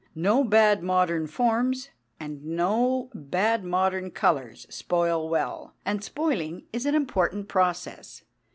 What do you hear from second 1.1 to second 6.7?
forms and no bad modern colours spoil well. And spoiling